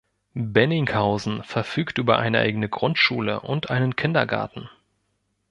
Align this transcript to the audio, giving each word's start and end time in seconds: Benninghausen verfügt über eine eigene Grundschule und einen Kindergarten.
Benninghausen 0.33 1.43
verfügt 1.43 1.99
über 1.99 2.17
eine 2.17 2.39
eigene 2.39 2.67
Grundschule 2.67 3.41
und 3.41 3.69
einen 3.69 3.95
Kindergarten. 3.95 4.67